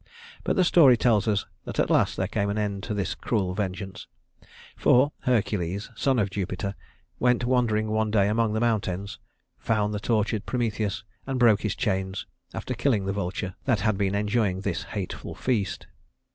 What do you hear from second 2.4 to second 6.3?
an end to this cruel vengeance, for Hercules, son